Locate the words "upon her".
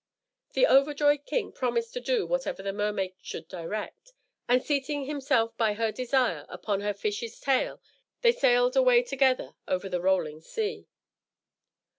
6.49-6.95